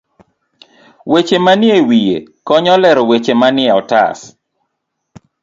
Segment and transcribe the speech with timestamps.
[1.11, 2.17] Weche manie wiye
[2.47, 4.19] konyo e lero weche manie otas.